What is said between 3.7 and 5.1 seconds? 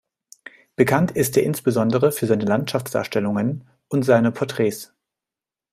und seine Porträts.